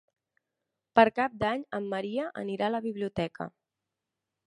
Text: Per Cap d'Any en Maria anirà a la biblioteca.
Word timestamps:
Per 0.99 1.03
Cap 1.19 1.35
d'Any 1.45 1.67
en 1.81 1.91
Maria 1.93 2.27
anirà 2.45 2.71
a 2.73 2.77
la 2.79 2.83
biblioteca. 2.91 3.51